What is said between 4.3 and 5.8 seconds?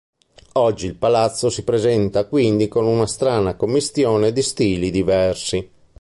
di stili diversi.